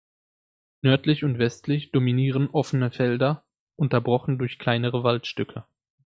Nördlich 0.81 1.23
und 1.23 1.37
westlich 1.37 1.91
dominieren 1.91 2.49
offene 2.49 2.89
Felder, 2.89 3.45
unterbrochen 3.75 4.39
durch 4.39 4.57
kleinere 4.57 5.03
Waldstücke. 5.03 5.63